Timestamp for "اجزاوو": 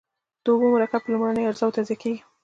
1.51-1.75